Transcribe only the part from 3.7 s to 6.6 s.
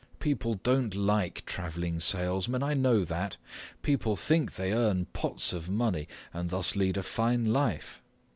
People think they earn pots of money and